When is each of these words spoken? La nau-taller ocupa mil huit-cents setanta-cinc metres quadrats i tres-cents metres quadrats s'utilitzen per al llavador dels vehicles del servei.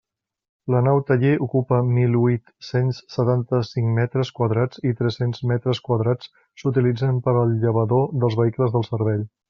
La 0.75 0.79
nau-taller 0.85 1.33
ocupa 1.47 1.77
mil 1.89 2.15
huit-cents 2.21 3.03
setanta-cinc 3.17 3.93
metres 3.99 4.33
quadrats 4.41 4.83
i 4.93 4.97
tres-cents 5.03 5.47
metres 5.55 5.85
quadrats 5.91 6.33
s'utilitzen 6.63 7.25
per 7.29 7.39
al 7.45 7.57
llavador 7.67 8.13
dels 8.25 8.41
vehicles 8.45 8.79
del 8.79 8.93
servei. 8.95 9.27